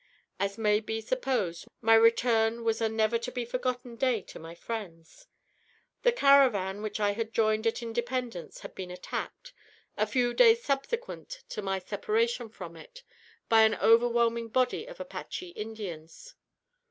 [0.39, 4.55] As may be supposed, my return was a never to be forgotten day to my
[4.55, 5.27] friends.
[6.01, 9.53] The caravan which I had joined at Independence, had been attacked,
[9.95, 13.03] a few days subsequent to my separation from it,
[13.47, 16.33] by an overwhelming body of Apache Indians.